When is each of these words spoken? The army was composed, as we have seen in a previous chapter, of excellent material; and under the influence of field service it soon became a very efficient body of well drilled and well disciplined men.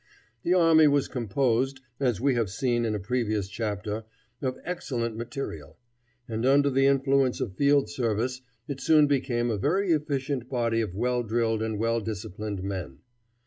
The 0.41 0.55
army 0.55 0.87
was 0.87 1.07
composed, 1.07 1.81
as 1.99 2.19
we 2.19 2.33
have 2.33 2.49
seen 2.49 2.85
in 2.85 2.95
a 2.95 2.99
previous 2.99 3.47
chapter, 3.47 4.03
of 4.41 4.57
excellent 4.63 5.15
material; 5.15 5.77
and 6.27 6.43
under 6.43 6.71
the 6.71 6.87
influence 6.87 7.39
of 7.39 7.53
field 7.55 7.87
service 7.87 8.41
it 8.67 8.81
soon 8.81 9.05
became 9.05 9.51
a 9.51 9.59
very 9.59 9.91
efficient 9.91 10.49
body 10.49 10.81
of 10.81 10.95
well 10.95 11.21
drilled 11.21 11.61
and 11.61 11.77
well 11.77 11.99
disciplined 11.99 12.63
men. 12.63 13.01